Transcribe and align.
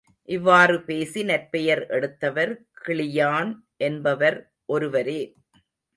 இவ்வாறு 0.29 0.75
பேசி 0.81 1.23
நற்பெயர் 1.23 1.87
எடுத்தவர் 1.89 2.53
கிளியான் 2.81 3.51
என்பவர் 3.81 4.39
ஒருவரே. 4.69 5.21